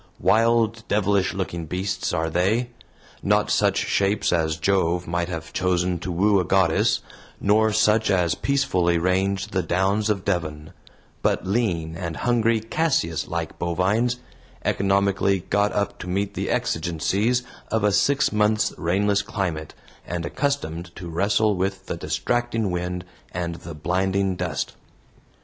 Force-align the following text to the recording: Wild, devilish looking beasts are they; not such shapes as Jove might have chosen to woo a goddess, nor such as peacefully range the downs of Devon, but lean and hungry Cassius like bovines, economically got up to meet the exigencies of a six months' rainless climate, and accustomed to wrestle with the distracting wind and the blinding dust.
Wild, 0.19 0.81
devilish 0.87 1.35
looking 1.35 1.67
beasts 1.67 2.11
are 2.11 2.27
they; 2.31 2.71
not 3.21 3.51
such 3.51 3.77
shapes 3.77 4.33
as 4.33 4.57
Jove 4.57 5.05
might 5.05 5.29
have 5.29 5.53
chosen 5.53 5.99
to 5.99 6.11
woo 6.11 6.39
a 6.39 6.43
goddess, 6.43 7.01
nor 7.39 7.71
such 7.71 8.09
as 8.09 8.33
peacefully 8.33 8.97
range 8.97 9.49
the 9.49 9.61
downs 9.61 10.09
of 10.09 10.25
Devon, 10.25 10.73
but 11.21 11.45
lean 11.45 11.95
and 11.95 12.17
hungry 12.17 12.59
Cassius 12.59 13.27
like 13.27 13.59
bovines, 13.59 14.15
economically 14.65 15.41
got 15.51 15.71
up 15.71 15.99
to 15.99 16.07
meet 16.09 16.33
the 16.33 16.49
exigencies 16.49 17.43
of 17.69 17.83
a 17.83 17.91
six 17.91 18.31
months' 18.31 18.73
rainless 18.79 19.21
climate, 19.21 19.75
and 20.07 20.25
accustomed 20.25 20.95
to 20.95 21.09
wrestle 21.11 21.55
with 21.55 21.85
the 21.85 21.95
distracting 21.95 22.71
wind 22.71 23.05
and 23.33 23.53
the 23.57 23.75
blinding 23.75 24.35
dust. 24.35 24.73